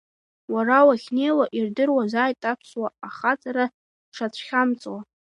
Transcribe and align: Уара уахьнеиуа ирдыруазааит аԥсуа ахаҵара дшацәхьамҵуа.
Уара 0.53 0.79
уахьнеиуа 0.87 1.45
ирдыруазааит 1.57 2.41
аԥсуа 2.51 2.87
ахаҵара 3.07 3.65
дшацәхьамҵуа. 4.09 4.99